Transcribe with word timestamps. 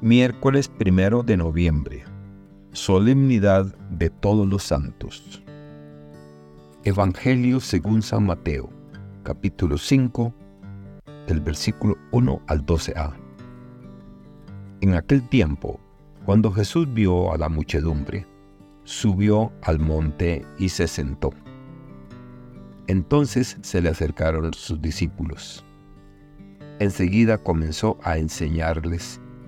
Miércoles 0.00 0.68
primero 0.68 1.24
de 1.24 1.36
noviembre. 1.36 2.04
Solemnidad 2.70 3.76
de 3.90 4.10
todos 4.10 4.46
los 4.46 4.62
santos. 4.62 5.42
Evangelio 6.84 7.58
según 7.58 8.02
San 8.02 8.24
Mateo, 8.24 8.70
capítulo 9.24 9.76
5, 9.76 10.32
del 11.26 11.40
versículo 11.40 11.96
1 12.12 12.42
al 12.46 12.64
12a. 12.64 13.12
En 14.82 14.94
aquel 14.94 15.28
tiempo, 15.28 15.80
cuando 16.24 16.52
Jesús 16.52 16.86
vio 16.94 17.32
a 17.32 17.36
la 17.36 17.48
muchedumbre, 17.48 18.24
subió 18.84 19.50
al 19.62 19.80
monte 19.80 20.46
y 20.60 20.68
se 20.68 20.86
sentó. 20.86 21.30
Entonces 22.86 23.56
se 23.62 23.82
le 23.82 23.88
acercaron 23.88 24.54
sus 24.54 24.80
discípulos. 24.80 25.64
Enseguida 26.78 27.38
comenzó 27.38 27.98
a 28.04 28.16
enseñarles 28.16 29.20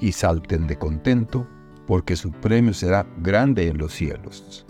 y 0.00 0.12
salten 0.12 0.66
de 0.66 0.78
contento, 0.78 1.46
porque 1.86 2.16
su 2.16 2.30
premio 2.32 2.72
será 2.72 3.06
grande 3.18 3.68
en 3.68 3.78
los 3.78 3.92
cielos. 3.92 4.64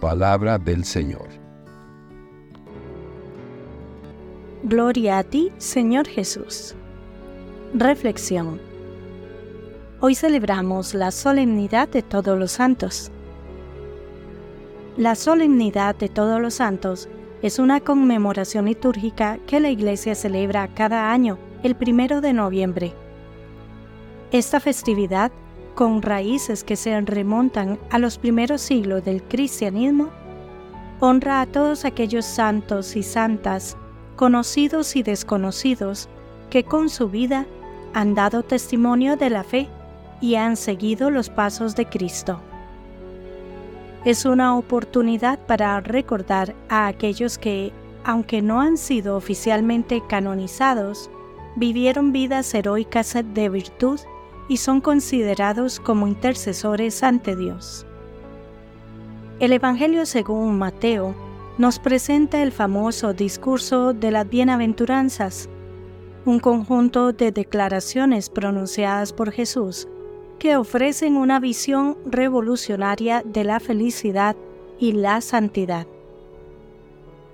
Palabra 0.00 0.58
del 0.58 0.84
Señor. 0.84 1.28
Gloria 4.62 5.18
a 5.18 5.24
ti, 5.24 5.50
Señor 5.58 6.06
Jesús. 6.06 6.74
Reflexión. 7.72 8.60
Hoy 10.00 10.14
celebramos 10.14 10.92
la 10.92 11.10
solemnidad 11.10 11.88
de 11.88 12.02
todos 12.02 12.38
los 12.38 12.52
santos. 12.52 13.10
La 14.96 15.14
solemnidad 15.14 15.94
de 15.96 16.08
todos 16.08 16.40
los 16.40 16.54
santos 16.54 17.08
es 17.42 17.58
una 17.58 17.80
conmemoración 17.80 18.66
litúrgica 18.66 19.38
que 19.46 19.60
la 19.60 19.70
Iglesia 19.70 20.14
celebra 20.14 20.68
cada 20.74 21.12
año, 21.12 21.38
el 21.62 21.74
primero 21.76 22.20
de 22.20 22.32
noviembre 22.32 22.94
esta 24.32 24.60
festividad, 24.60 25.30
con 25.74 26.02
raíces 26.02 26.64
que 26.64 26.74
se 26.76 27.00
remontan 27.00 27.78
a 27.90 27.98
los 27.98 28.18
primeros 28.18 28.60
siglos 28.60 29.04
del 29.04 29.22
cristianismo, 29.22 30.08
honra 31.00 31.42
a 31.42 31.46
todos 31.46 31.84
aquellos 31.84 32.24
santos 32.24 32.96
y 32.96 33.02
santas, 33.02 33.76
conocidos 34.16 34.96
y 34.96 35.02
desconocidos, 35.02 36.08
que 36.50 36.64
con 36.64 36.88
su 36.88 37.08
vida 37.08 37.46
han 37.92 38.14
dado 38.14 38.42
testimonio 38.42 39.16
de 39.16 39.30
la 39.30 39.44
fe 39.44 39.68
y 40.20 40.36
han 40.36 40.56
seguido 40.56 41.10
los 41.10 41.28
pasos 41.28 41.76
de 41.76 41.86
Cristo. 41.86 42.40
Es 44.04 44.24
una 44.24 44.56
oportunidad 44.56 45.38
para 45.46 45.80
recordar 45.80 46.54
a 46.68 46.86
aquellos 46.86 47.38
que, 47.38 47.72
aunque 48.04 48.40
no 48.40 48.60
han 48.60 48.76
sido 48.76 49.16
oficialmente 49.16 50.02
canonizados, 50.08 51.10
vivieron 51.56 52.12
vidas 52.12 52.54
heroicas 52.54 53.16
de 53.34 53.48
virtud 53.48 54.00
y 54.48 54.58
son 54.58 54.80
considerados 54.80 55.80
como 55.80 56.06
intercesores 56.06 57.02
ante 57.02 57.36
Dios. 57.36 57.86
El 59.40 59.52
Evangelio 59.52 60.06
según 60.06 60.58
Mateo 60.58 61.14
nos 61.58 61.78
presenta 61.78 62.42
el 62.42 62.52
famoso 62.52 63.12
discurso 63.12 63.92
de 63.92 64.10
las 64.10 64.28
bienaventuranzas, 64.28 65.48
un 66.24 66.40
conjunto 66.40 67.12
de 67.12 67.32
declaraciones 67.32 68.30
pronunciadas 68.30 69.12
por 69.12 69.30
Jesús 69.30 69.88
que 70.38 70.56
ofrecen 70.56 71.16
una 71.16 71.40
visión 71.40 71.96
revolucionaria 72.04 73.22
de 73.24 73.44
la 73.44 73.60
felicidad 73.60 74.36
y 74.78 74.92
la 74.92 75.20
santidad. 75.20 75.86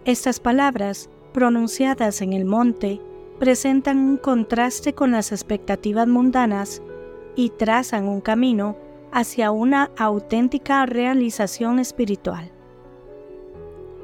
Estas 0.04 0.40
palabras, 0.40 1.08
pronunciadas 1.32 2.20
en 2.22 2.32
el 2.32 2.44
monte, 2.44 3.00
presentan 3.38 3.98
un 3.98 4.16
contraste 4.18 4.92
con 4.92 5.10
las 5.10 5.32
expectativas 5.32 6.06
mundanas 6.06 6.82
y 7.36 7.50
trazan 7.50 8.08
un 8.08 8.20
camino 8.20 8.76
hacia 9.12 9.50
una 9.50 9.90
auténtica 9.96 10.86
realización 10.86 11.78
espiritual. 11.78 12.50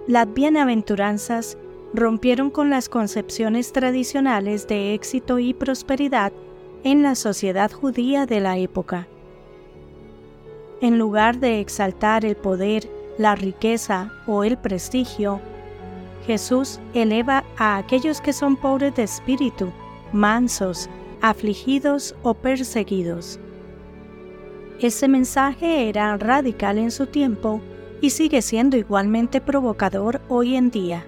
Las 0.06 0.32
bienaventuranzas 0.32 1.58
rompieron 1.94 2.50
con 2.50 2.70
las 2.70 2.88
concepciones 2.88 3.72
tradicionales 3.72 4.66
de 4.66 4.94
éxito 4.94 5.38
y 5.38 5.54
prosperidad 5.54 6.32
en 6.84 7.02
la 7.02 7.14
sociedad 7.14 7.70
judía 7.70 8.26
de 8.26 8.40
la 8.40 8.58
época. 8.58 9.08
En 10.80 10.98
lugar 10.98 11.40
de 11.40 11.60
exaltar 11.60 12.24
el 12.24 12.36
poder, 12.36 12.88
la 13.18 13.34
riqueza 13.34 14.12
o 14.26 14.44
el 14.44 14.56
prestigio, 14.56 15.40
Jesús 16.26 16.78
eleva 16.94 17.42
a 17.56 17.78
aquellos 17.78 18.20
que 18.20 18.32
son 18.32 18.56
pobres 18.56 18.94
de 18.94 19.02
espíritu, 19.02 19.72
mansos, 20.12 20.88
afligidos 21.20 22.14
o 22.22 22.34
perseguidos. 22.34 23.38
Ese 24.80 25.08
mensaje 25.08 25.88
era 25.88 26.16
radical 26.16 26.78
en 26.78 26.90
su 26.90 27.06
tiempo 27.06 27.60
y 28.00 28.10
sigue 28.10 28.42
siendo 28.42 28.76
igualmente 28.76 29.40
provocador 29.40 30.20
hoy 30.28 30.54
en 30.54 30.70
día. 30.70 31.04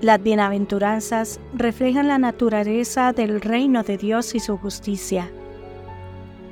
Las 0.00 0.22
bienaventuranzas 0.22 1.40
reflejan 1.54 2.08
la 2.08 2.18
naturaleza 2.18 3.12
del 3.12 3.40
reino 3.40 3.82
de 3.82 3.96
Dios 3.96 4.34
y 4.34 4.40
su 4.40 4.58
justicia. 4.58 5.30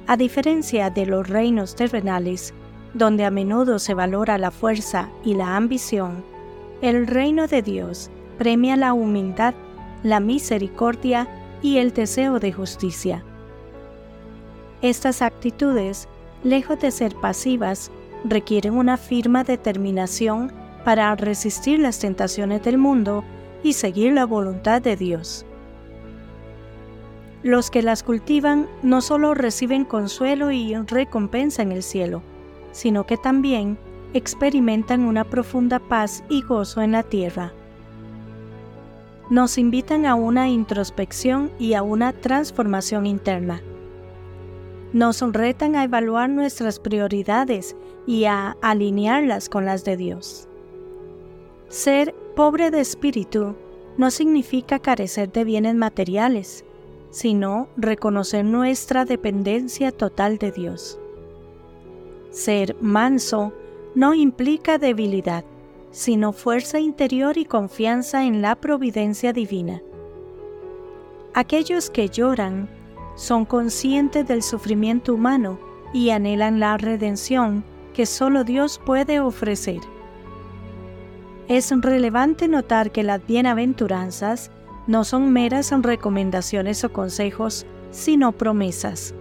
A 0.07 0.17
diferencia 0.17 0.91
de 0.91 1.07
los 1.07 1.29
reinos 1.29 1.75
terrenales, 1.75 2.55
donde 2.95 3.25
a 3.25 3.31
menudo 3.31 3.79
se 3.79 3.93
valora 3.93 4.39
la 4.39 4.51
fuerza 4.51 5.11
y 5.25 5.35
la 5.35 5.57
ambición, 5.57 6.25
el 6.81 7.07
reino 7.07 7.47
de 7.47 7.63
Dios 7.63 8.11
premia 8.39 8.77
la 8.77 8.93
humildad, 8.93 9.55
la 10.03 10.21
misericordia 10.21 11.29
y 11.65 11.79
el 11.79 11.95
deseo 11.95 12.41
de 12.41 12.53
justicia. 12.53 13.25
Estas 14.83 15.23
actitudes, 15.23 16.09
lejos 16.43 16.79
de 16.79 16.91
ser 16.91 17.15
pasivas, 17.15 17.91
requieren 18.23 18.75
una 18.75 18.99
firme 18.99 19.45
determinación 19.45 20.53
para 20.85 21.17
resistir 21.17 21.79
las 21.79 21.99
tentaciones 21.99 22.63
del 22.63 22.77
mundo 22.77 23.25
y 23.63 23.73
seguir 23.73 24.13
la 24.13 24.27
voluntad 24.27 24.83
de 24.83 24.95
Dios. 24.95 25.47
Los 27.43 27.71
que 27.71 27.81
las 27.81 28.03
cultivan 28.03 28.69
no 28.83 29.01
solo 29.01 29.33
reciben 29.33 29.87
consuelo 29.87 30.51
y 30.51 30.77
recompensa 30.77 31.63
en 31.63 31.73
el 31.73 31.83
cielo, 31.83 32.23
sino 32.73 33.07
que 33.07 33.17
también 33.17 33.79
experimentan 34.13 35.01
una 35.01 35.25
profunda 35.25 35.79
paz 35.79 36.25
y 36.29 36.43
gozo 36.43 36.83
en 36.83 36.93
la 36.93 37.05
tierra 37.05 37.55
nos 39.35 39.59
invitan 39.59 40.07
a 40.07 40.15
una 40.15 40.49
introspección 40.49 41.51
y 41.59 41.75
a 41.75 41.83
una 41.83 42.13
transformación 42.13 43.05
interna. 43.05 43.61
Nos 44.93 45.23
retan 45.23 45.75
a 45.75 45.83
evaluar 45.83 46.31
nuestras 46.31 46.79
prioridades 46.79 47.75
y 48.07 48.27
a 48.27 48.57
alinearlas 48.63 49.49
con 49.49 49.65
las 49.65 49.83
de 49.85 49.97
Dios. 49.97 50.49
Ser 51.67 52.15
pobre 52.37 52.71
de 52.71 52.81
espíritu 52.81 53.57
no 53.99 54.13
significa 54.13 54.79
carecer 54.79 55.33
de 55.33 55.43
bienes 55.43 55.75
materiales, 55.75 56.65
sino 57.11 57.67
reconocer 57.77 58.45
nuestra 58.45 59.05
dependencia 59.05 59.91
total 59.91 60.39
de 60.39 60.53
Dios. 60.53 61.01
Ser 62.31 62.77
manso 62.81 63.53
no 63.97 64.15
implica 64.15 64.79
debilidad, 64.79 65.45
sino 65.95 66.33
fuerza 66.33 66.81
interior 66.81 67.39
y 67.39 67.45
confianza 67.45 68.25
en 68.25 68.43
la 68.43 68.57
providencia 68.57 69.33
divina. 69.33 69.81
Aquellos 71.35 71.89
que 71.89 72.09
lloran 72.09 72.69
son 73.15 73.45
conscientes 73.45 74.27
del 74.27 74.43
sufrimiento 74.43 75.15
humano 75.15 75.61
y 75.93 76.11
anhelan 76.11 76.59
la 76.59 76.77
redención 76.79 77.65
que 77.93 78.07
solo 78.07 78.43
Dios 78.43 78.81
puede 78.85 79.21
ofrecer. 79.21 79.79
Es 81.47 81.71
relevante 81.71 82.49
notar 82.49 82.91
que 82.91 83.05
las 83.05 83.25
bienaventuranzas 83.25 84.51
no 84.89 85.05
son 85.05 85.33
meras 85.33 85.71
recomendaciones 85.81 86.83
o 86.83 86.93
consejos, 86.93 87.67
sino 87.93 88.33
promesas. 88.33 89.15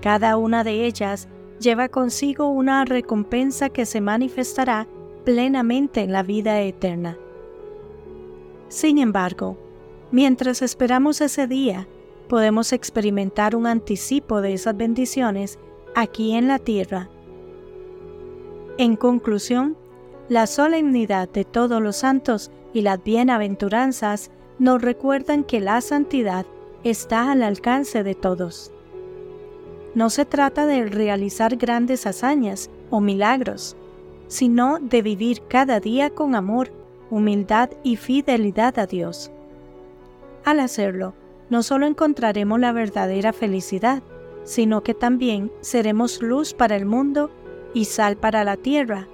Cada 0.00 0.38
una 0.38 0.64
de 0.64 0.86
ellas 0.86 1.28
lleva 1.60 1.90
consigo 1.90 2.48
una 2.48 2.86
recompensa 2.86 3.68
que 3.68 3.84
se 3.84 4.00
manifestará 4.00 4.88
plenamente 5.24 6.00
en 6.02 6.12
la 6.12 6.22
vida 6.22 6.60
eterna. 6.60 7.16
Sin 8.68 8.98
embargo, 8.98 9.56
mientras 10.10 10.62
esperamos 10.62 11.20
ese 11.20 11.46
día, 11.46 11.86
podemos 12.28 12.72
experimentar 12.72 13.54
un 13.54 13.66
anticipo 13.66 14.40
de 14.40 14.54
esas 14.54 14.76
bendiciones 14.76 15.58
aquí 15.94 16.32
en 16.32 16.48
la 16.48 16.58
tierra. 16.58 17.10
En 18.78 18.96
conclusión, 18.96 19.76
la 20.28 20.46
solemnidad 20.46 21.28
de 21.28 21.44
todos 21.44 21.82
los 21.82 21.96
santos 21.96 22.50
y 22.72 22.80
las 22.80 23.02
bienaventuranzas 23.04 24.30
nos 24.58 24.80
recuerdan 24.80 25.44
que 25.44 25.60
la 25.60 25.80
santidad 25.80 26.46
está 26.84 27.30
al 27.30 27.42
alcance 27.42 28.02
de 28.02 28.14
todos. 28.14 28.72
No 29.94 30.08
se 30.08 30.24
trata 30.24 30.64
de 30.64 30.86
realizar 30.86 31.56
grandes 31.56 32.06
hazañas 32.06 32.70
o 32.88 33.00
milagros, 33.00 33.76
sino 34.32 34.78
de 34.80 35.02
vivir 35.02 35.42
cada 35.46 35.78
día 35.78 36.08
con 36.08 36.34
amor, 36.34 36.72
humildad 37.10 37.68
y 37.82 37.96
fidelidad 37.96 38.78
a 38.78 38.86
Dios. 38.86 39.30
Al 40.42 40.58
hacerlo, 40.58 41.12
no 41.50 41.62
solo 41.62 41.84
encontraremos 41.84 42.58
la 42.58 42.72
verdadera 42.72 43.34
felicidad, 43.34 44.02
sino 44.44 44.82
que 44.82 44.94
también 44.94 45.52
seremos 45.60 46.22
luz 46.22 46.54
para 46.54 46.76
el 46.76 46.86
mundo 46.86 47.30
y 47.74 47.84
sal 47.84 48.16
para 48.16 48.42
la 48.42 48.56
tierra, 48.56 49.06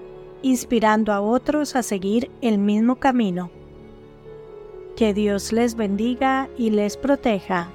inspirando 0.42 1.12
a 1.12 1.20
otros 1.20 1.74
a 1.74 1.82
seguir 1.82 2.30
el 2.40 2.58
mismo 2.58 2.94
camino. 3.00 3.50
Que 4.94 5.14
Dios 5.14 5.52
les 5.52 5.74
bendiga 5.74 6.48
y 6.56 6.70
les 6.70 6.96
proteja. 6.96 7.72